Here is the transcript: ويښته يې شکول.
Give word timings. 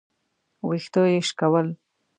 ويښته 0.67 1.01
يې 1.11 1.19
شکول. 1.29 1.67